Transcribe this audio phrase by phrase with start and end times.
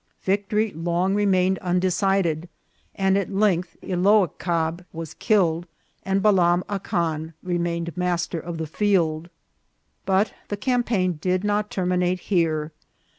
[0.23, 2.49] Victory long remained unde cided,
[2.95, 5.67] and at length Iloacab was killed,
[6.01, 9.29] and Balam Acan remained master of the field.
[10.07, 12.71] But the campaign did not terminate here.